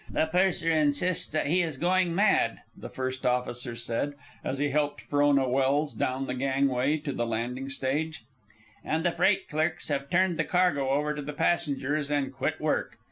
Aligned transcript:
"The 0.09 0.25
purser 0.25 0.71
insists 0.71 1.31
that 1.31 1.45
he 1.45 1.61
is 1.61 1.77
going 1.77 2.15
mad," 2.15 2.61
the 2.75 2.89
first 2.89 3.23
officer 3.23 3.75
said, 3.75 4.15
as 4.43 4.57
he 4.57 4.69
helped 4.69 5.01
Frona 5.01 5.47
Welse 5.47 5.93
down 5.93 6.25
the 6.25 6.33
gangway 6.33 6.97
to 6.97 7.13
the 7.13 7.27
landing 7.27 7.69
stage, 7.69 8.23
"and 8.83 9.05
the 9.05 9.11
freight 9.11 9.47
clerks 9.47 9.89
have 9.89 10.09
turned 10.09 10.37
the 10.39 10.43
cargo 10.43 10.89
over 10.89 11.13
to 11.13 11.21
the 11.21 11.33
passengers 11.33 12.09
and 12.09 12.33
quit 12.33 12.59
work. 12.59 12.97